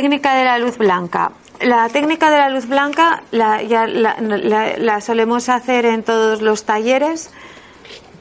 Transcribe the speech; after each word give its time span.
Técnica 0.00 0.34
de 0.34 0.44
la 0.44 0.58
luz 0.58 0.78
blanca. 0.78 1.32
La 1.60 1.86
técnica 1.90 2.30
de 2.30 2.38
la 2.38 2.48
luz 2.48 2.66
blanca 2.66 3.22
la, 3.32 3.62
ya 3.62 3.86
la, 3.86 5.00
solemos 5.02 5.50
hacer 5.50 5.84
en 5.84 6.02
todos 6.02 6.40
los 6.40 6.64
talleres. 6.64 7.30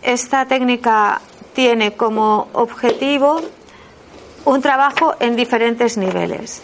Esta 0.01 0.45
técnica 0.45 1.21
tiene 1.53 1.93
como 1.93 2.49
objetivo 2.51 3.39
un 4.43 4.61
trabajo 4.61 5.15
en 5.21 5.37
diferentes 5.37 5.95
niveles. 5.95 6.61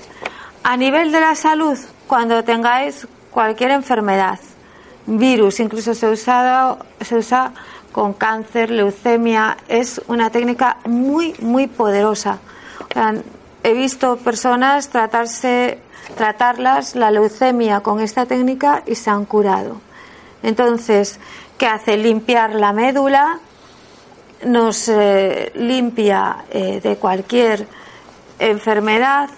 A 0.64 0.76
nivel 0.76 1.14
de 1.14 1.22
la 1.22 1.36
salud, 1.36 1.78
cuando 2.08 2.44
tengáis 2.44 3.08
cualquier 3.32 3.72
enfermedad, 3.72 4.40
virus, 5.06 5.62
incluso 5.62 5.94
se, 5.94 6.14
se 6.18 7.16
usa 7.16 7.54
con 7.94 8.12
cáncer, 8.12 8.70
leucemia, 8.70 9.56
es 9.70 10.02
una 10.10 10.30
técnica 10.30 10.76
muy, 10.84 11.34
muy 11.40 11.68
poderosa 11.68 12.40
he 13.66 13.74
visto 13.74 14.18
personas 14.18 14.90
tratarse, 14.90 15.80
tratarlas 16.16 16.96
la 16.96 17.10
leucemia 17.10 17.80
con 17.80 18.00
esta 18.00 18.28
técnica 18.28 18.84
y 18.86 18.94
se 18.94 19.10
han 19.10 19.26
curado. 19.26 19.82
Entonces, 20.44 21.20
¿qué 21.58 21.66
hace? 21.66 21.98
Limpiar 21.98 22.54
la 22.54 22.74
médula, 22.74 23.40
nos 24.46 24.88
eh, 24.88 25.52
limpia 25.56 26.46
eh, 26.52 26.80
de 26.80 26.98
cualquier 26.98 27.66
enfermedad 28.38 29.32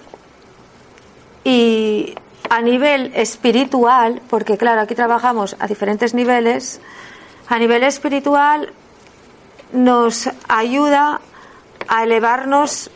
y 1.46 2.14
a 2.50 2.62
nivel 2.62 3.14
espiritual, 3.16 4.22
porque 4.30 4.58
claro, 4.58 4.82
aquí 4.82 4.94
trabajamos 4.94 5.56
a 5.58 5.68
diferentes 5.68 6.14
niveles, 6.14 6.82
a 7.48 7.58
nivel 7.60 7.84
espiritual 7.84 8.74
nos 9.72 10.30
ayuda 10.50 11.22
a 11.88 12.04
elevarnos 12.04 12.92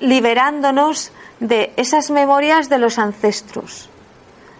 liberándonos 0.00 1.12
de 1.40 1.72
esas 1.76 2.10
memorias 2.10 2.68
de 2.68 2.78
los 2.78 2.98
ancestros, 2.98 3.88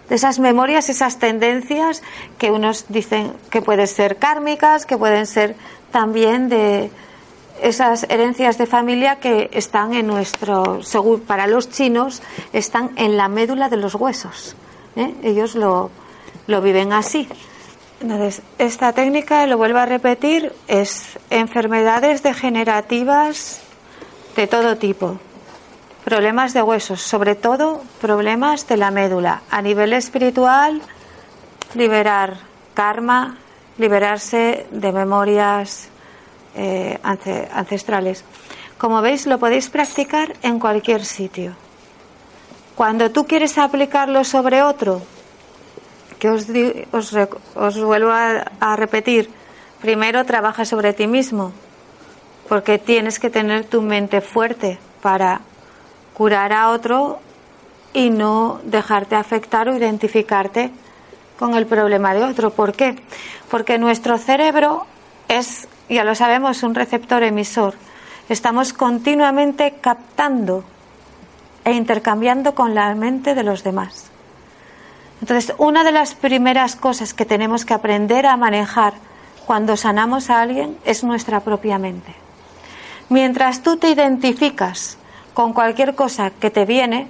de 0.09 0.15
esas 0.15 0.39
memorias, 0.39 0.89
esas 0.89 1.19
tendencias 1.19 2.01
que 2.37 2.51
unos 2.51 2.85
dicen 2.89 3.33
que 3.49 3.61
pueden 3.61 3.87
ser 3.87 4.17
kármicas, 4.17 4.85
que 4.85 4.97
pueden 4.97 5.25
ser 5.25 5.55
también 5.91 6.49
de 6.49 6.89
esas 7.61 8.05
herencias 8.09 8.57
de 8.57 8.67
familia 8.67 9.17
que 9.17 9.49
están 9.51 9.93
en 9.93 10.07
nuestro, 10.07 10.83
según 10.83 11.21
para 11.21 11.47
los 11.47 11.69
chinos, 11.69 12.21
están 12.53 12.91
en 12.95 13.17
la 13.17 13.27
médula 13.27 13.69
de 13.69 13.77
los 13.77 13.95
huesos. 13.95 14.55
¿eh? 14.95 15.13
Ellos 15.23 15.55
lo, 15.55 15.89
lo 16.45 16.61
viven 16.61 16.93
así. 16.93 17.27
Entonces, 17.99 18.43
esta 18.59 18.93
técnica, 18.93 19.47
lo 19.47 19.57
vuelvo 19.57 19.79
a 19.79 19.87
repetir, 19.87 20.53
es 20.67 21.17
enfermedades 21.31 22.21
degenerativas 22.21 23.61
de 24.35 24.45
todo 24.45 24.77
tipo 24.77 25.19
problemas 26.07 26.53
de 26.53 26.63
huesos, 26.63 27.01
sobre 27.01 27.35
todo 27.35 27.83
problemas 27.99 28.65
de 28.65 28.77
la 28.77 28.91
médula. 28.91 29.41
A 29.51 29.61
nivel 29.61 29.91
espiritual, 29.91 30.81
liberar 31.75 32.37
karma, 32.73 33.35
liberarse 33.77 34.67
de 34.71 34.93
memorias 34.93 35.89
eh, 36.55 36.97
ancestrales. 37.03 38.23
Como 38.77 39.01
veis, 39.01 39.27
lo 39.27 39.37
podéis 39.37 39.69
practicar 39.69 40.31
en 40.43 40.59
cualquier 40.59 41.03
sitio. 41.03 41.57
Cuando 42.75 43.11
tú 43.11 43.27
quieres 43.27 43.57
aplicarlo 43.57 44.23
sobre 44.23 44.63
otro, 44.63 45.01
que 46.19 46.29
os, 46.29 46.47
os, 47.53 47.83
vuelvo 47.83 48.11
a 48.13 48.75
repetir, 48.77 49.29
primero 49.81 50.23
trabaja 50.23 50.63
sobre 50.63 50.93
ti 50.93 51.05
mismo, 51.05 51.51
porque 52.47 52.79
tienes 52.79 53.19
que 53.19 53.29
tener 53.29 53.65
tu 53.65 53.81
mente 53.81 54.21
fuerte 54.21 54.79
para 55.01 55.41
curar 56.17 56.51
a 56.51 56.69
otro 56.71 57.19
y 57.93 58.09
no 58.09 58.59
dejarte 58.63 59.15
afectar 59.15 59.69
o 59.69 59.77
identificarte 59.77 60.71
con 61.37 61.53
el 61.53 61.67
problema 61.67 62.15
de 62.15 62.23
otro. 62.23 62.49
¿Por 62.49 62.73
qué? 62.73 62.95
Porque 63.51 63.77
nuestro 63.77 64.17
cerebro 64.17 64.87
es, 65.27 65.67
ya 65.87 66.03
lo 66.03 66.15
sabemos, 66.15 66.63
un 66.63 66.73
receptor 66.73 67.21
emisor. 67.21 67.75
Estamos 68.29 68.73
continuamente 68.73 69.75
captando 69.79 70.63
e 71.63 71.73
intercambiando 71.73 72.55
con 72.55 72.73
la 72.73 72.95
mente 72.95 73.35
de 73.35 73.43
los 73.43 73.63
demás. 73.63 74.09
Entonces, 75.21 75.53
una 75.59 75.83
de 75.83 75.91
las 75.91 76.15
primeras 76.15 76.75
cosas 76.75 77.13
que 77.13 77.25
tenemos 77.25 77.63
que 77.63 77.75
aprender 77.75 78.25
a 78.25 78.37
manejar 78.37 78.93
cuando 79.45 79.77
sanamos 79.77 80.31
a 80.31 80.41
alguien 80.41 80.79
es 80.83 81.03
nuestra 81.03 81.41
propia 81.41 81.77
mente. 81.77 82.15
Mientras 83.09 83.61
tú 83.61 83.77
te 83.77 83.91
identificas 83.91 84.97
con 85.37 85.53
cualquier 85.53 85.93
cosa 85.93 86.31
que 86.31 86.49
te 86.49 86.65
viene 86.65 87.07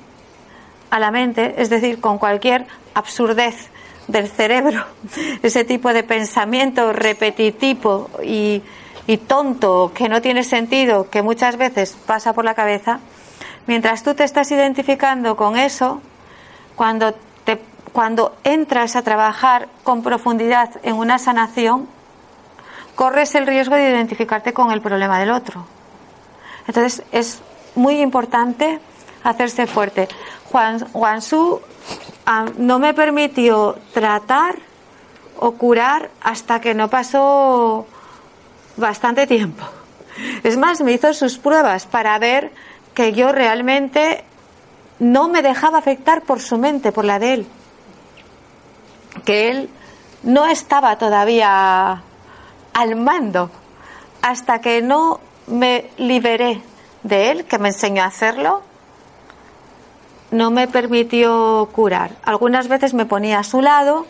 a 0.89 0.99
la 0.99 1.11
mente, 1.11 1.55
es 1.59 1.69
decir, 1.69 2.01
con 2.01 2.17
cualquier 2.17 2.67
absurdez 2.93 3.69
del 4.09 4.27
cerebro, 4.27 4.83
ese 5.43 5.63
tipo 5.63 5.93
de 5.93 6.03
pensamiento 6.03 6.91
repetitivo 6.91 8.09
y, 8.21 8.61
tonto 9.27 9.93
que 9.95 10.09
no 10.09 10.21
tiene 10.21 10.43
sentido, 10.43 11.09
que 11.09 11.21
muchas 11.21 11.55
veces 11.55 11.95
pasa 12.05 12.33
por 12.33 12.43
la 12.43 12.53
cabeza, 12.53 12.99
mientras 13.65 14.03
tú 14.03 14.13
te 14.13 14.25
estás 14.25 14.51
identificando 14.51 15.37
con 15.37 15.55
eso, 15.57 16.01
cuando, 16.75 17.13
te, 17.45 17.61
cuando 17.93 18.35
entras 18.43 18.97
a 18.97 19.03
trabajar 19.03 19.69
con 19.85 20.03
profundidad 20.03 20.71
en 20.83 20.97
una 20.97 21.17
sanación, 21.17 21.87
corres 22.93 23.35
el 23.35 23.47
riesgo 23.47 23.75
de 23.75 23.89
identificarte 23.89 24.51
con 24.51 24.71
el 24.71 24.81
problema 24.81 25.17
del 25.17 25.31
otro. 25.31 25.65
Entonces 26.67 27.03
es 27.13 27.41
muy 27.77 28.01
importante 28.01 28.79
hacerse 29.23 29.67
fuerte. 29.67 30.07
Juan, 30.51 30.79
Juan 30.91 31.21
Su 31.21 31.61
ah, 32.25 32.45
no 32.57 32.79
me 32.79 32.93
permitió 32.93 33.77
tratar 33.93 34.55
o 35.39 35.51
curar 35.53 36.09
hasta 36.21 36.59
que 36.59 36.73
no 36.73 36.89
pasó 36.89 37.85
bastante 38.75 39.27
tiempo. 39.27 39.63
Es 40.43 40.57
más, 40.57 40.81
me 40.81 40.93
hizo 40.93 41.13
sus 41.13 41.37
pruebas 41.37 41.85
para 41.85 42.17
ver 42.17 42.51
que 42.93 43.13
yo 43.13 43.31
realmente 43.31 44.23
no 44.99 45.29
me 45.29 45.43
dejaba 45.43 45.77
afectar 45.77 46.23
por 46.23 46.39
su 46.39 46.57
mente, 46.57 46.91
por 46.91 47.05
la 47.05 47.19
de 47.19 47.33
él. 47.33 47.47
Que 49.23 49.49
él 49.49 49.69
no 50.23 50.47
estaba 50.47 50.97
todavía 50.97 52.01
al 52.73 52.95
mando 52.95 53.51
hasta 54.23 54.59
que 54.59 54.81
no 54.81 55.19
me 55.45 55.91
liberé 55.97 56.61
de 57.07 57.31
él, 57.31 57.45
que 57.45 57.57
me 57.57 57.69
enseñó 57.69 58.03
a 58.03 58.07
hacerlo, 58.07 58.61
no 60.31 60.51
me 60.51 60.67
permitió 60.67 61.69
curar. 61.71 62.11
Algunas 62.23 62.67
veces 62.67 62.93
me 62.93 63.05
ponía 63.05 63.39
a 63.39 63.43
su 63.43 63.61
lado 63.61 64.05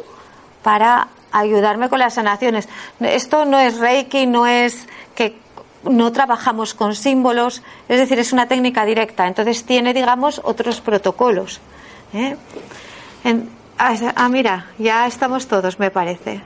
para 0.63 1.09
ayudarme 1.31 1.89
con 1.89 1.99
las 1.99 2.15
sanaciones. 2.15 2.67
Esto 2.99 3.45
no 3.45 3.59
es 3.59 3.77
Reiki, 3.77 4.25
no 4.25 4.47
es 4.47 4.87
que 5.15 5.37
no 5.83 6.11
trabajamos 6.11 6.73
con 6.73 6.95
símbolos, 6.95 7.61
es 7.87 7.99
decir, 7.99 8.19
es 8.19 8.33
una 8.33 8.47
técnica 8.47 8.85
directa. 8.85 9.27
Entonces 9.27 9.63
tiene, 9.63 9.93
digamos, 9.93 10.41
otros 10.43 10.81
protocolos. 10.81 11.61
¿eh? 12.13 12.35
Ah, 13.77 13.95
ah 14.15 14.29
mira, 14.29 14.67
ya 14.77 15.05
estamos 15.05 15.47
todos, 15.47 15.79
me 15.79 15.91
parece. 15.91 16.41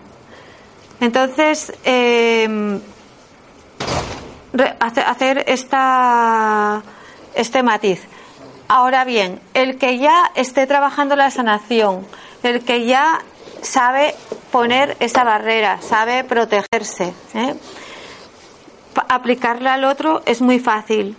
Entonces, 0.99 1.73
em, 1.83 2.79
hacer 4.79 5.43
esta, 5.47 6.81
este 7.35 7.63
matiz. 7.63 8.01
Ahora 8.67 9.03
bien, 9.03 9.41
el 9.53 9.77
que 9.77 9.97
ya 9.97 10.31
esté 10.35 10.65
trabajando 10.65 11.15
la 11.15 11.29
sanación, 11.29 12.05
el 12.43 12.63
que 12.63 12.85
ya 12.85 13.19
sabe 13.61 14.15
poner 14.51 14.97
esa 14.99 15.23
barrera, 15.23 15.81
sabe 15.81 16.23
protegerse, 16.23 17.13
¿eh? 17.33 17.55
aplicarla 19.07 19.73
al 19.73 19.83
otro 19.83 20.21
es 20.25 20.41
muy 20.41 20.59
fácil. 20.59 21.15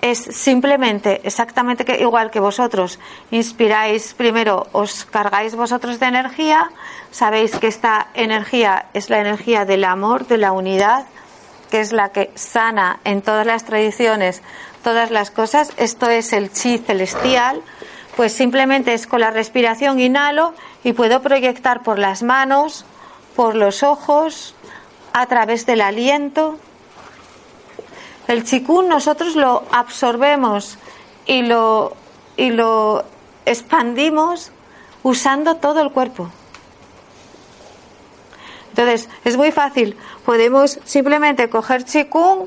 Es 0.00 0.18
simplemente 0.18 1.20
exactamente 1.24 1.84
que, 1.84 2.00
igual 2.00 2.30
que 2.30 2.40
vosotros 2.40 2.98
inspiráis 3.30 4.14
primero, 4.14 4.66
os 4.72 5.04
cargáis 5.04 5.54
vosotros 5.54 6.00
de 6.00 6.06
energía, 6.06 6.70
sabéis 7.10 7.58
que 7.58 7.66
esta 7.66 8.08
energía 8.14 8.86
es 8.94 9.10
la 9.10 9.20
energía 9.20 9.66
del 9.66 9.84
amor, 9.84 10.26
de 10.26 10.38
la 10.38 10.52
unidad, 10.52 11.04
que 11.70 11.80
es 11.80 11.92
la 11.92 12.10
que 12.10 12.30
sana 12.34 13.00
en 13.04 13.22
todas 13.22 13.46
las 13.46 13.64
tradiciones 13.64 14.42
todas 14.82 15.10
las 15.10 15.30
cosas. 15.30 15.72
Esto 15.76 16.08
es 16.08 16.32
el 16.32 16.52
chi 16.52 16.78
celestial. 16.78 17.62
Pues 18.16 18.32
simplemente 18.32 18.92
es 18.92 19.06
con 19.06 19.20
la 19.20 19.30
respiración 19.30 20.00
inhalo 20.00 20.52
y 20.84 20.92
puedo 20.92 21.22
proyectar 21.22 21.82
por 21.82 21.98
las 21.98 22.22
manos, 22.22 22.84
por 23.36 23.54
los 23.54 23.82
ojos, 23.82 24.54
a 25.12 25.26
través 25.26 25.64
del 25.64 25.80
aliento. 25.80 26.58
El 28.26 28.44
chikun 28.44 28.88
nosotros 28.88 29.36
lo 29.36 29.64
absorbemos 29.70 30.78
y 31.26 31.42
lo, 31.42 31.96
y 32.36 32.50
lo 32.50 33.04
expandimos 33.46 34.50
usando 35.02 35.56
todo 35.56 35.80
el 35.80 35.90
cuerpo. 35.90 36.30
Entonces, 38.70 39.08
es 39.24 39.36
muy 39.36 39.52
fácil. 39.52 39.96
Podemos 40.24 40.78
simplemente 40.84 41.50
coger 41.50 41.84
chikung, 41.84 42.46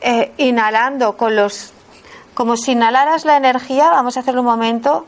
eh, 0.00 0.32
inhalando 0.38 1.16
con 1.16 1.36
los. 1.36 1.72
como 2.34 2.56
si 2.56 2.72
inhalaras 2.72 3.24
la 3.24 3.36
energía, 3.36 3.90
vamos 3.90 4.16
a 4.16 4.20
hacerlo 4.20 4.40
un 4.40 4.46
momento, 4.46 5.06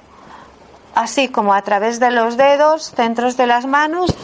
así 0.94 1.28
como 1.28 1.54
a 1.54 1.62
través 1.62 2.00
de 2.00 2.10
los 2.10 2.36
dedos, 2.36 2.92
centros 2.94 3.36
de 3.36 3.46
las 3.46 3.66
manos 3.66 4.14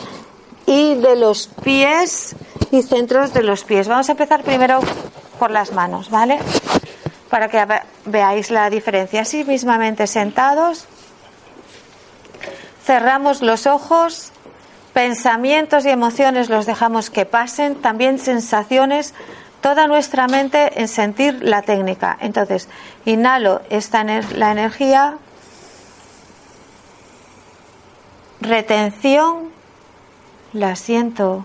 y 0.66 0.94
de 0.94 1.16
los 1.16 1.48
pies 1.62 2.34
y 2.70 2.82
centros 2.82 3.32
de 3.32 3.42
los 3.42 3.64
pies. 3.64 3.88
Vamos 3.88 4.08
a 4.08 4.12
empezar 4.12 4.42
primero 4.42 4.80
por 5.38 5.50
las 5.50 5.72
manos, 5.72 6.10
¿vale? 6.10 6.38
Para 7.30 7.48
que 7.48 7.64
veáis 8.06 8.50
la 8.50 8.70
diferencia. 8.70 9.20
Así 9.22 9.44
mismamente 9.44 10.06
sentados, 10.06 10.86
cerramos 12.84 13.42
los 13.42 13.66
ojos 13.66 14.32
Pensamientos 14.94 15.84
y 15.84 15.90
emociones 15.90 16.48
los 16.48 16.64
dejamos 16.64 17.10
que 17.10 17.26
pasen, 17.26 17.74
también 17.74 18.18
sensaciones, 18.18 19.12
toda 19.60 19.86
nuestra 19.86 20.28
mente 20.28 20.80
en 20.80 20.88
sentir 20.88 21.42
la 21.42 21.62
técnica. 21.62 22.16
Entonces, 22.20 22.68
inhalo 23.04 23.60
esta 23.70 24.04
la 24.04 24.52
energía, 24.52 25.18
retención, 28.40 29.50
la 30.52 30.76
siento 30.76 31.44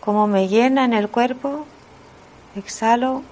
como 0.00 0.26
me 0.26 0.48
llena 0.48 0.84
en 0.84 0.92
el 0.92 1.08
cuerpo, 1.08 1.66
exhalo. 2.54 3.22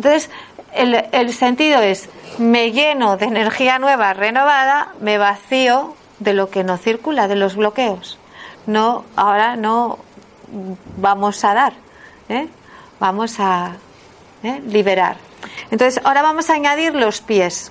Entonces, 0.00 0.30
el, 0.72 1.34
sentido 1.34 1.82
es, 1.82 2.08
me 2.38 2.72
lleno 2.72 3.18
de 3.18 3.26
energía 3.26 3.78
nueva, 3.78 4.14
renovada, 4.14 4.94
me 4.98 5.18
vacío 5.18 5.94
de 6.20 6.32
lo 6.32 6.48
que 6.48 6.64
no 6.64 6.78
circula, 6.78 7.28
de 7.28 7.36
los 7.36 7.54
bloqueos. 7.54 8.18
No, 8.66 9.04
ahora 9.14 9.56
no 9.56 9.98
vamos 10.96 11.44
a 11.44 11.52
dar, 11.52 11.74
¿eh? 12.30 12.48
vamos 12.98 13.38
a 13.40 13.76
¿eh? 14.42 14.62
liberar. 14.66 15.18
Entonces, 15.70 16.02
ahora 16.02 16.22
vamos 16.22 16.48
a 16.48 16.54
añadir 16.54 16.94
los 16.94 17.20
pies. 17.20 17.70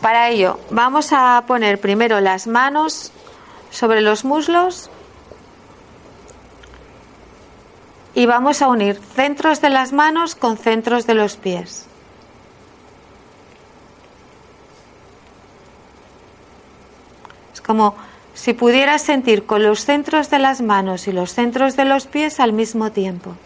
Para 0.00 0.30
ello, 0.30 0.58
vamos 0.70 1.12
a 1.12 1.44
poner 1.46 1.80
primero 1.80 2.20
las 2.20 2.48
manos 2.48 3.12
sobre 3.70 4.00
los 4.00 4.24
muslos 4.24 4.90
y 8.14 8.26
vamos 8.26 8.62
a 8.62 8.68
unir 8.68 9.00
centros 9.14 9.60
de 9.60 9.70
las 9.70 9.92
manos 9.92 10.34
con 10.34 10.58
centros 10.58 11.06
de 11.06 11.14
los 11.14 11.36
pies. 11.36 11.86
Es 17.54 17.60
como 17.60 17.94
si 18.34 18.52
pudieras 18.52 19.02
sentir 19.02 19.46
con 19.46 19.62
los 19.62 19.84
centros 19.84 20.30
de 20.30 20.38
las 20.38 20.60
manos 20.60 21.06
y 21.08 21.12
los 21.12 21.32
centros 21.32 21.76
de 21.76 21.84
los 21.84 22.06
pies 22.06 22.40
al 22.40 22.52
mismo 22.52 22.92
tiempo. 22.92 23.36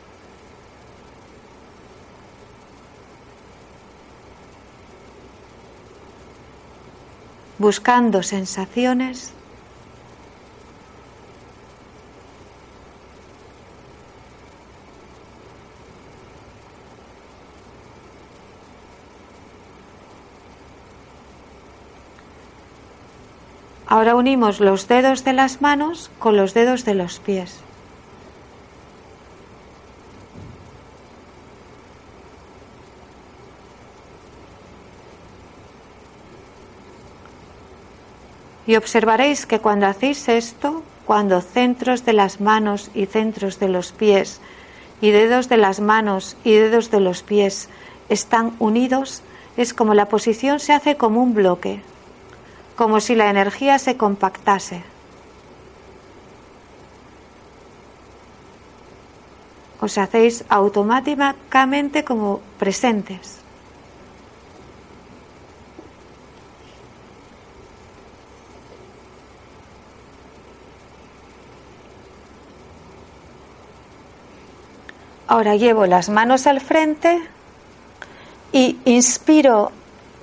Buscando 7.59 8.23
sensaciones 8.23 9.33
Ahora 23.97 24.15
unimos 24.15 24.61
los 24.61 24.89
dedos 24.89 25.25
de 25.25 25.33
las 25.33 25.63
manos 25.63 26.11
con 26.19 26.37
los 26.37 26.53
dedos 26.53 26.85
de 26.85 26.95
los 26.95 27.19
pies. 27.19 27.61
Y 38.67 38.77
observaréis 38.77 39.47
que 39.47 39.61
cuando 39.61 39.87
hacéis 39.87 40.29
esto, 40.29 40.83
cuando 41.07 41.41
centros 41.41 42.05
de 42.05 42.13
las 42.13 42.39
manos 42.39 42.91
y 42.95 43.07
centros 43.07 43.59
de 43.59 43.69
los 43.69 43.93
pies 43.93 44.43
y 45.01 45.11
dedos 45.11 45.49
de 45.49 45.57
las 45.57 45.81
manos 45.81 46.37
y 46.45 46.53
dedos 46.53 46.91
de 46.91 47.01
los 47.01 47.23
pies 47.23 47.71
están 48.11 48.57
unidos, 48.59 49.23
es 49.57 49.73
como 49.73 49.95
la 49.95 50.11
posición 50.11 50.61
se 50.61 50.75
hace 50.75 50.99
como 50.99 51.23
un 51.23 51.33
bloque, 51.33 51.81
como 52.77 53.01
si 53.01 53.15
la 53.15 53.31
energía 53.31 53.79
se 53.79 53.97
compactase. 53.97 54.83
Os 59.81 59.99
hacéis 59.99 60.45
automáticamente 60.49 62.05
como 62.05 62.41
presentes. 62.59 63.41
Ahora 75.29 75.57
llevo 75.57 75.87
las 75.87 76.09
manos 76.09 76.47
al 76.47 76.61
frente 76.61 77.21
y 78.53 78.79
inspiro 78.85 79.73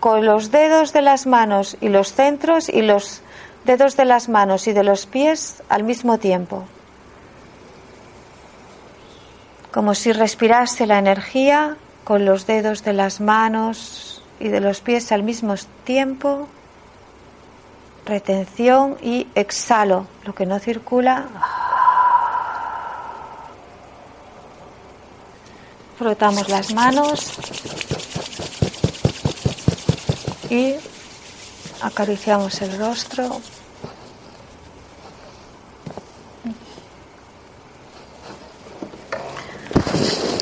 con 0.04 0.26
los 0.26 0.52
dedos 0.52 0.92
de 0.92 1.02
las 1.02 1.26
manos 1.26 1.78
y 1.80 1.88
los 1.88 2.12
centros 2.12 2.68
y 2.68 2.82
los 2.82 3.22
dedos 3.64 3.96
de 3.96 4.04
las 4.04 4.28
manos 4.28 4.68
y 4.68 4.74
de 4.74 4.84
los 4.84 5.06
pies 5.06 5.64
al 5.70 5.84
mismo 5.84 6.18
tiempo. 6.18 6.66
Como 9.72 9.96
si 9.96 10.12
respirase 10.12 10.88
la 10.88 11.00
energía 11.00 11.78
con 12.04 12.26
los 12.26 12.46
dedos 12.46 12.84
de 12.84 12.92
las 12.92 13.22
manos 13.22 14.22
y 14.42 14.50
de 14.50 14.60
los 14.60 14.82
pies 14.82 15.10
al 15.14 15.24
mismo 15.24 15.56
tiempo. 15.86 16.50
Retención 18.06 18.98
y 19.02 19.28
exhalo. 19.36 20.08
Lo 20.26 20.36
que 20.36 20.46
no 20.46 20.60
circula. 20.60 21.28
Frotamos 25.98 26.50
las 26.50 26.74
manos 26.74 27.40
y 30.54 30.76
acariciamos 31.82 32.62
el 32.62 32.78
rostro. 32.78 33.42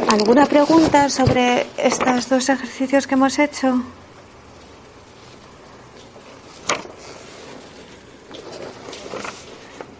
¿Alguna 0.09 0.45
pregunta 0.47 1.09
sobre 1.09 1.67
estos 1.77 2.27
dos 2.27 2.49
ejercicios 2.49 3.07
que 3.07 3.13
hemos 3.13 3.39
hecho? 3.39 3.81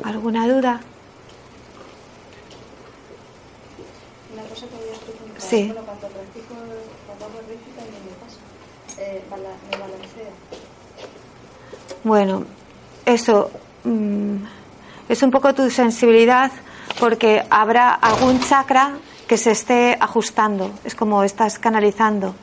¿Alguna 0.03 0.45
duda? 0.45 0.81
Una 4.33 4.43
cosa 4.43 4.65
que 4.67 4.75
había. 4.75 4.97
Sí. 5.37 5.67
Bueno, 5.67 5.85
cuando 5.85 6.07
practico, 6.09 6.55
cuando 7.07 7.25
hago 7.25 7.39
rítmica 7.47 7.81
y 9.09 9.13
me 9.15 9.19
pasa, 9.21 9.29
bala- 9.31 9.49
me 9.71 9.77
balanceo. 9.77 10.31
Bueno, 12.03 12.45
eso 13.05 13.51
mm, 13.83 14.35
es 15.09 15.23
un 15.23 15.31
poco 15.31 15.53
tu 15.53 15.69
sensibilidad 15.69 16.51
porque 16.99 17.43
habrá 17.49 17.93
algún 17.93 18.39
chakra 18.41 18.93
que 19.27 19.37
se 19.37 19.51
esté 19.51 19.97
ajustando, 19.99 20.71
es 20.83 20.95
como 20.95 21.23
estás 21.23 21.57
canalizando. 21.59 22.35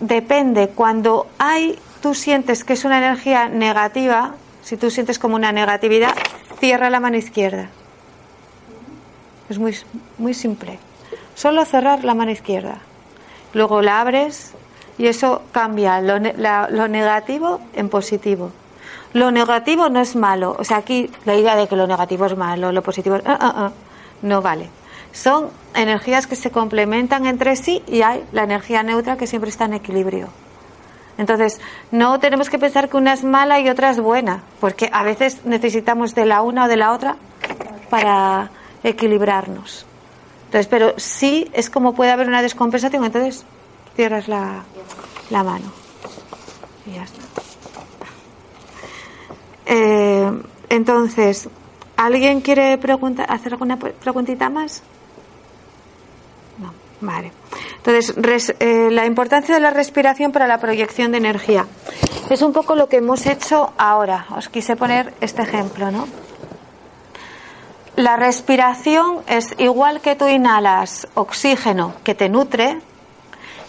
Depende, 0.00 0.68
cuando 0.68 1.26
hay, 1.38 1.78
tú 2.00 2.14
sientes 2.14 2.64
que 2.64 2.72
es 2.74 2.84
una 2.84 2.98
energía 2.98 3.48
negativa, 3.48 4.34
si 4.62 4.76
tú 4.76 4.90
sientes 4.90 5.18
como 5.18 5.34
una 5.36 5.52
negatividad, 5.52 6.14
cierra 6.60 6.88
la 6.88 7.00
mano 7.00 7.16
izquierda. 7.16 7.68
Es 9.50 9.58
muy, 9.58 9.76
muy 10.18 10.34
simple. 10.34 10.78
Solo 11.34 11.64
cerrar 11.64 12.04
la 12.04 12.14
mano 12.14 12.30
izquierda. 12.30 12.78
Luego 13.52 13.82
la 13.82 14.00
abres 14.00 14.52
y 15.02 15.08
eso 15.08 15.42
cambia 15.50 16.00
lo, 16.00 16.18
la- 16.18 16.68
lo 16.70 16.86
negativo 16.86 17.60
en 17.74 17.88
positivo. 17.88 18.52
Lo 19.14 19.30
negativo 19.32 19.88
no 19.88 20.00
es 20.00 20.14
malo. 20.14 20.54
O 20.58 20.64
sea, 20.64 20.76
aquí 20.76 21.10
la 21.24 21.34
idea 21.34 21.56
de 21.56 21.66
que 21.66 21.74
lo 21.76 21.86
negativo 21.88 22.24
es 22.26 22.36
malo, 22.36 22.70
lo 22.70 22.82
positivo 22.82 23.16
es... 23.16 23.22
ah, 23.26 23.36
ah, 23.40 23.52
ah, 23.56 23.70
no 24.22 24.40
vale. 24.42 24.70
Son 25.12 25.50
energías 25.74 26.26
que 26.28 26.36
se 26.36 26.50
complementan 26.52 27.26
entre 27.26 27.56
sí 27.56 27.82
y 27.88 28.02
hay 28.02 28.24
la 28.32 28.44
energía 28.44 28.82
neutra 28.84 29.16
que 29.16 29.26
siempre 29.26 29.50
está 29.50 29.64
en 29.64 29.74
equilibrio. 29.74 30.28
Entonces, 31.18 31.60
no 31.90 32.20
tenemos 32.20 32.48
que 32.48 32.58
pensar 32.58 32.88
que 32.88 32.96
una 32.96 33.12
es 33.12 33.24
mala 33.24 33.58
y 33.60 33.68
otra 33.68 33.90
es 33.90 34.00
buena, 34.00 34.42
porque 34.60 34.88
a 34.92 35.02
veces 35.02 35.44
necesitamos 35.44 36.14
de 36.14 36.24
la 36.26 36.40
una 36.42 36.64
o 36.64 36.68
de 36.68 36.76
la 36.76 36.92
otra 36.92 37.16
para 37.90 38.50
equilibrarnos. 38.82 39.84
Entonces, 40.46 40.68
pero 40.68 40.94
sí 40.96 41.50
es 41.52 41.68
como 41.70 41.92
puede 41.94 42.12
haber 42.12 42.28
una 42.28 42.40
descompensación, 42.40 43.04
entonces 43.04 43.44
cierras 43.94 44.28
la, 44.28 44.62
la 45.30 45.42
mano. 45.44 45.66
Y 46.86 46.92
ya 46.94 47.02
está. 47.04 47.22
Eh, 49.66 50.30
entonces, 50.68 51.48
¿alguien 51.96 52.40
quiere 52.40 52.78
hacer 53.28 53.52
alguna 53.52 53.78
pre- 53.78 53.92
preguntita 53.92 54.50
más? 54.50 54.82
No, 56.58 56.72
vale. 57.00 57.32
Entonces, 57.76 58.14
res- 58.16 58.54
eh, 58.60 58.88
la 58.90 59.06
importancia 59.06 59.54
de 59.54 59.60
la 59.60 59.70
respiración 59.70 60.32
para 60.32 60.46
la 60.46 60.58
proyección 60.58 61.12
de 61.12 61.18
energía. 61.18 61.66
Es 62.30 62.42
un 62.42 62.52
poco 62.52 62.74
lo 62.76 62.88
que 62.88 62.96
hemos 62.98 63.26
hecho 63.26 63.72
ahora. 63.76 64.26
Os 64.36 64.48
quise 64.48 64.76
poner 64.76 65.12
este 65.20 65.42
ejemplo, 65.42 65.90
¿no? 65.90 66.06
La 67.96 68.16
respiración 68.16 69.18
es 69.26 69.54
igual 69.58 70.00
que 70.00 70.16
tú 70.16 70.26
inhalas 70.26 71.06
oxígeno 71.14 71.92
que 72.04 72.14
te 72.14 72.28
nutre 72.30 72.80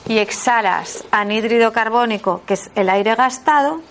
y 0.08 0.18
exhalas 0.18 1.04
anhídrido 1.12 1.72
carbónico, 1.72 2.42
que 2.46 2.56
es 2.56 2.70
el 2.76 2.90
aire 2.90 3.16
gastado, 3.16 3.82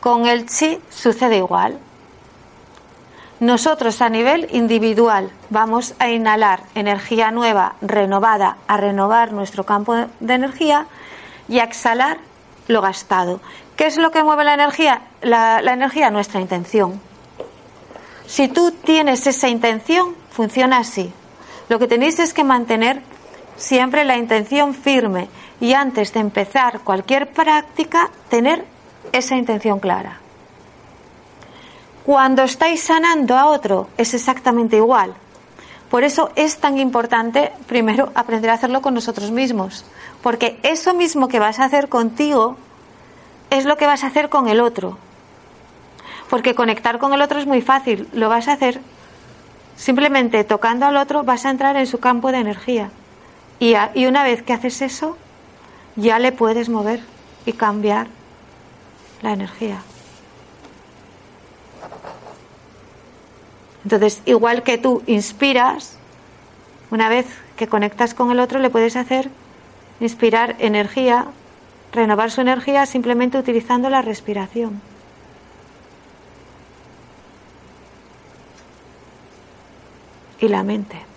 con 0.00 0.26
el 0.26 0.46
chi 0.46 0.78
sucede 0.90 1.38
igual. 1.38 1.78
Nosotros 3.38 4.00
a 4.00 4.08
nivel 4.08 4.48
individual 4.52 5.30
vamos 5.50 5.94
a 5.98 6.08
inhalar 6.08 6.62
energía 6.74 7.30
nueva, 7.30 7.76
renovada, 7.82 8.56
a 8.66 8.78
renovar 8.78 9.32
nuestro 9.32 9.64
campo 9.64 9.94
de 10.20 10.34
energía 10.34 10.86
y 11.48 11.58
a 11.58 11.64
exhalar 11.64 12.18
lo 12.66 12.80
gastado. 12.80 13.40
¿Qué 13.76 13.86
es 13.86 13.98
lo 13.98 14.10
que 14.10 14.22
mueve 14.22 14.44
la 14.44 14.54
energía? 14.54 15.02
La, 15.20 15.60
la 15.60 15.74
energía, 15.74 16.10
nuestra 16.10 16.40
intención. 16.40 16.98
Si 18.26 18.48
tú 18.48 18.72
tienes 18.72 19.26
esa 19.26 19.48
intención, 19.48 20.16
funciona 20.30 20.78
así. 20.78 21.12
Lo 21.68 21.78
que 21.78 21.86
tenéis 21.86 22.18
es 22.18 22.32
que 22.32 22.42
mantener 22.42 23.02
siempre 23.56 24.04
la 24.04 24.16
intención 24.16 24.74
firme 24.74 25.28
y 25.60 25.72
antes 25.72 26.12
de 26.12 26.20
empezar 26.20 26.80
cualquier 26.80 27.30
práctica, 27.30 28.10
tener 28.28 28.64
esa 29.12 29.36
intención 29.36 29.80
clara. 29.80 30.20
Cuando 32.04 32.42
estáis 32.42 32.82
sanando 32.82 33.36
a 33.36 33.46
otro, 33.46 33.88
es 33.96 34.14
exactamente 34.14 34.76
igual. 34.76 35.14
Por 35.90 36.04
eso 36.04 36.30
es 36.36 36.58
tan 36.58 36.78
importante 36.78 37.52
primero 37.66 38.10
aprender 38.14 38.50
a 38.50 38.54
hacerlo 38.54 38.82
con 38.82 38.94
nosotros 38.94 39.30
mismos. 39.30 39.84
Porque 40.22 40.58
eso 40.62 40.94
mismo 40.94 41.28
que 41.28 41.38
vas 41.38 41.58
a 41.58 41.64
hacer 41.64 41.88
contigo 41.88 42.56
es 43.50 43.64
lo 43.64 43.76
que 43.76 43.86
vas 43.86 44.04
a 44.04 44.08
hacer 44.08 44.28
con 44.28 44.48
el 44.48 44.60
otro. 44.60 44.98
Porque 46.28 46.54
conectar 46.54 46.98
con 46.98 47.12
el 47.12 47.22
otro 47.22 47.38
es 47.38 47.46
muy 47.46 47.62
fácil. 47.62 48.08
Lo 48.12 48.28
vas 48.28 48.48
a 48.48 48.52
hacer 48.52 48.80
simplemente 49.76 50.42
tocando 50.44 50.86
al 50.86 50.96
otro, 50.96 51.22
vas 51.22 51.44
a 51.44 51.50
entrar 51.50 51.76
en 51.76 51.86
su 51.86 51.98
campo 51.98 52.32
de 52.32 52.38
energía. 52.38 52.90
Y, 53.58 53.74
una 54.06 54.22
vez 54.22 54.42
que 54.42 54.52
haces 54.52 54.82
eso, 54.82 55.16
ya 55.96 56.18
le 56.18 56.32
puedes 56.32 56.68
mover 56.68 57.00
y 57.46 57.52
cambiar 57.52 58.08
la 59.22 59.32
energía. 59.32 59.82
Entonces, 63.84 64.20
igual 64.26 64.62
que 64.62 64.78
tú 64.78 65.02
inspiras, 65.06 65.96
una 66.90 67.08
vez 67.08 67.26
que 67.56 67.66
conectas 67.66 68.14
con 68.14 68.30
el 68.30 68.40
otro, 68.40 68.58
le 68.58 68.68
puedes 68.68 68.96
hacer 68.96 69.30
inspirar 70.00 70.56
energía, 70.58 71.26
renovar 71.92 72.30
su 72.30 72.42
energía 72.42 72.84
simplemente 72.84 73.38
utilizando 73.38 73.88
la 73.88 74.02
respiración. 74.02 74.82
Y 80.40 80.48
la 80.48 80.62
mente. 80.62 81.15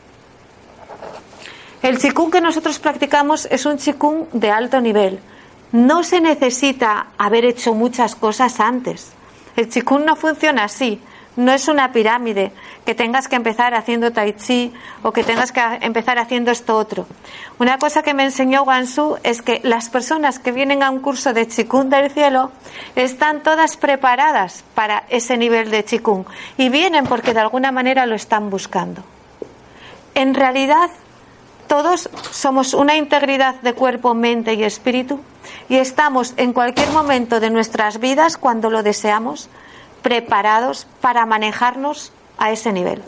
El 1.81 1.97
chikung 1.97 2.29
que 2.29 2.41
nosotros 2.41 2.77
practicamos 2.77 3.47
es 3.49 3.65
un 3.65 3.77
chikung 3.77 4.25
de 4.33 4.51
alto 4.51 4.81
nivel. 4.81 5.19
No 5.71 6.03
se 6.03 6.19
necesita 6.19 7.07
haber 7.17 7.45
hecho 7.45 7.73
muchas 7.73 8.15
cosas 8.15 8.59
antes. 8.59 9.13
El 9.55 9.69
chikung 9.69 10.03
no 10.03 10.17
funciona 10.17 10.65
así. 10.65 11.01
No 11.37 11.53
es 11.53 11.69
una 11.69 11.93
pirámide 11.93 12.51
que 12.85 12.95
tengas 12.95 13.29
que 13.29 13.37
empezar 13.37 13.73
haciendo 13.73 14.11
tai 14.11 14.33
chi 14.33 14.73
o 15.03 15.13
que 15.13 15.23
tengas 15.23 15.53
que 15.53 15.61
empezar 15.79 16.19
haciendo 16.19 16.51
esto 16.51 16.75
otro. 16.75 17.07
Una 17.59 17.77
cosa 17.77 18.03
que 18.03 18.13
me 18.13 18.25
enseñó 18.25 18.63
Wansu 18.63 19.15
es 19.23 19.41
que 19.41 19.61
las 19.63 19.87
personas 19.87 20.37
que 20.39 20.51
vienen 20.51 20.83
a 20.83 20.89
un 20.89 20.99
curso 20.99 21.31
de 21.31 21.47
chikung 21.47 21.87
del 21.87 22.11
cielo 22.11 22.51
están 22.95 23.41
todas 23.41 23.77
preparadas 23.77 24.65
para 24.75 25.05
ese 25.07 25.37
nivel 25.37 25.71
de 25.71 25.85
chikung 25.85 26.25
y 26.57 26.67
vienen 26.67 27.05
porque 27.05 27.33
de 27.33 27.39
alguna 27.39 27.71
manera 27.71 28.05
lo 28.05 28.15
están 28.15 28.49
buscando. 28.49 29.01
En 30.15 30.33
realidad, 30.33 30.89
todos 31.69 32.09
somos 32.31 32.73
una 32.73 32.97
integridad 32.97 33.55
de 33.61 33.73
cuerpo, 33.73 34.15
mente 34.15 34.55
y 34.55 34.63
espíritu 34.63 35.21
y 35.69 35.77
estamos 35.77 36.33
en 36.35 36.51
cualquier 36.51 36.89
momento 36.89 37.39
de 37.39 37.51
nuestras 37.51 37.99
vidas, 37.99 38.37
cuando 38.37 38.71
lo 38.71 38.81
deseamos, 38.81 39.49
preparados 40.01 40.87
para 40.99 41.27
manejarnos 41.27 42.11
a 42.39 42.51
ese 42.51 42.73
nivel. 42.73 43.03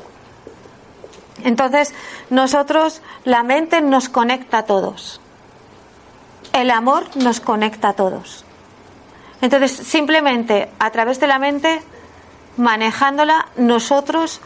Entonces, 1.44 1.94
nosotros, 2.30 3.02
la 3.26 3.42
mente 3.42 3.82
nos 3.82 4.10
conecta 4.10 4.60
a 4.60 4.66
todos. 4.66 5.20
El 6.54 6.70
amor 6.70 7.06
nos 7.16 7.40
conecta 7.40 7.90
a 7.90 7.94
todos. 7.94 8.46
Entonces, 9.42 9.72
simplemente 9.72 10.70
a 10.78 10.92
través 10.92 11.20
de 11.20 11.26
la 11.26 11.40
mente, 11.40 11.82
manejándola, 12.58 13.48
nosotros 13.56 14.40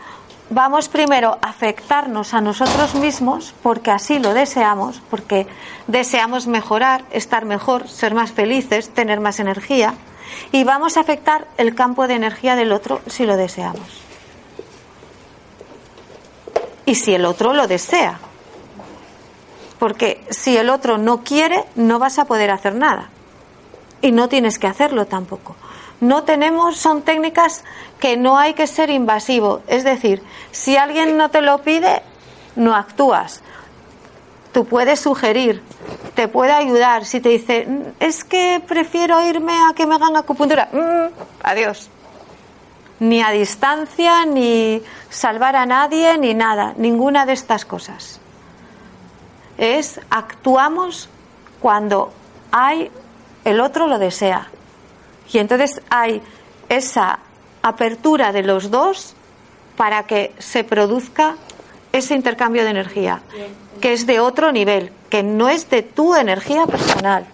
vamos 0.49 0.89
primero 0.89 1.37
a 1.41 1.49
afectarnos 1.49 2.33
a 2.33 2.41
nosotros 2.41 2.95
mismos, 2.95 3.53
porque 3.63 3.91
así 3.91 4.19
lo 4.19 4.33
deseamos, 4.33 5.01
porque 5.09 5.47
deseamos 5.87 6.47
mejorar, 6.47 7.03
estar 7.11 7.45
mejor, 7.45 7.87
ser 7.87 8.13
más 8.13 8.31
felices, 8.31 8.89
tener 8.89 9.19
más 9.19 9.39
energía, 9.39 9.93
y 10.51 10.63
vamos 10.63 10.97
a 10.97 11.01
afectar 11.01 11.47
el 11.57 11.75
campo 11.75 12.07
de 12.07 12.15
energía 12.15 12.55
del 12.55 12.71
otro 12.71 13.01
si 13.07 13.25
lo 13.25 13.37
deseamos. 13.37 14.01
Y 16.85 16.95
si 16.95 17.15
el 17.15 17.25
otro 17.25 17.53
lo 17.53 17.67
desea. 17.67 18.19
Porque 19.79 20.23
si 20.29 20.55
el 20.55 20.69
otro 20.69 20.97
no 20.97 21.23
quiere, 21.23 21.65
no 21.75 21.99
vas 21.99 22.19
a 22.19 22.25
poder 22.25 22.51
hacer 22.51 22.75
nada. 22.75 23.09
Y 24.01 24.11
no 24.11 24.29
tienes 24.29 24.59
que 24.59 24.67
hacerlo 24.67 25.05
tampoco. 25.05 25.55
No 26.01 26.23
tenemos, 26.23 26.77
son 26.77 27.01
técnicas 27.01 27.63
que 27.99 28.17
no 28.17 28.37
hay 28.37 28.53
que 28.53 28.67
ser 28.67 28.89
invasivo. 28.89 29.61
Es 29.67 29.83
decir, 29.83 30.21
si 30.51 30.77
alguien 30.77 31.17
no 31.17 31.29
te 31.29 31.41
lo 31.41 31.59
pide, 31.59 32.01
no 32.55 32.75
actúas. 32.75 33.41
Tú 34.53 34.65
puedes 34.65 34.99
sugerir, 34.99 35.61
te 36.15 36.27
puede 36.27 36.51
ayudar. 36.51 37.05
Si 37.05 37.19
te 37.19 37.29
dice, 37.29 37.65
"Mm, 37.65 37.81
es 37.99 38.23
que 38.23 38.61
prefiero 38.65 39.21
irme 39.21 39.53
a 39.53 39.73
que 39.73 39.85
me 39.85 39.95
hagan 39.95 40.15
acupuntura, 40.15 40.69
mm, 40.71 41.07
adiós. 41.43 41.89
Ni 42.99 43.21
a 43.21 43.31
distancia, 43.31 44.25
ni 44.25 44.81
salvar 45.09 45.55
a 45.57 45.65
nadie, 45.65 46.17
ni 46.17 46.33
nada. 46.33 46.73
Ninguna 46.77 47.25
de 47.25 47.33
estas 47.33 47.65
cosas. 47.65 48.19
es 49.57 50.01
actuamos 50.09 51.07
cuando 51.61 52.11
hay 52.51 52.91
el 53.45 53.61
otro 53.61 53.87
lo 53.87 53.99
desea. 53.99 54.49
Y 55.31 55.39
entonces 55.39 55.81
hay 55.89 56.21
esa 56.69 57.19
apertura 57.61 58.31
de 58.31 58.43
los 58.43 58.71
dos 58.71 59.15
para 59.75 60.03
que 60.03 60.33
se 60.39 60.63
produzca 60.63 61.35
ese 61.91 62.15
intercambio 62.15 62.63
de 62.63 62.69
energía, 62.69 63.21
que 63.81 63.93
es 63.93 64.05
de 64.05 64.19
otro 64.19 64.51
nivel, 64.51 64.91
que 65.09 65.23
no 65.23 65.49
es 65.49 65.69
de 65.69 65.81
tu 65.81 66.15
energía 66.15 66.65
personal. 66.67 67.25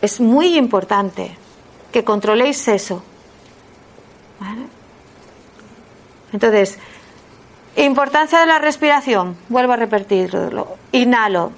Es 0.00 0.20
muy 0.20 0.56
importante 0.56 1.36
que 1.92 2.04
controléis 2.04 2.68
eso. 2.68 3.02
Entonces, 6.32 6.78
importancia 7.76 8.40
de 8.40 8.46
la 8.46 8.58
respiración, 8.58 9.36
vuelvo 9.48 9.72
a 9.72 9.76
repetirlo. 9.76 10.76
Inhalo 10.92 11.52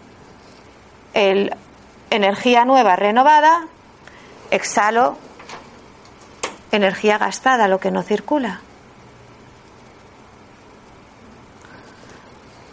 el 1.15 1.55
energía 2.11 2.65
nueva 2.65 2.97
renovada, 2.97 3.67
exhalo 4.53 5.17
energía 6.71 7.19
gastada, 7.19 7.69
lo 7.69 7.81
que 7.81 7.91
no 7.91 8.03
circula. 8.03 8.61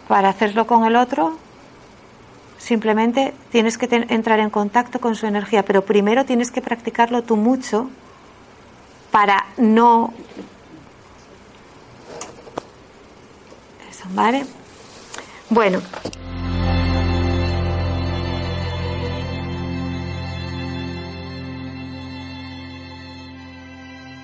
Para 0.08 0.30
hacerlo 0.30 0.68
con 0.68 0.86
el 0.86 0.96
otro, 0.96 1.38
simplemente 2.58 3.34
tienes 3.52 3.78
que 3.78 3.88
entrar 4.10 4.40
en 4.40 4.50
contacto 4.50 5.00
con 5.00 5.16
su 5.16 5.26
energía, 5.26 5.64
pero 5.64 5.86
primero 5.86 6.26
tienes 6.26 6.52
que 6.52 6.62
practicarlo 6.62 7.24
tú 7.24 7.36
mucho 7.36 7.90
para 9.12 9.46
no... 9.58 10.14
Eso, 13.90 14.06
¿vale? 14.10 14.46
Bueno. 15.50 15.82